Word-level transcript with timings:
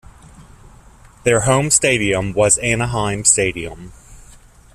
Their 1.25 1.41
home 1.41 1.69
stadium 1.69 2.33
was 2.33 2.57
Anaheim 2.57 3.23
Stadium. 3.23 3.93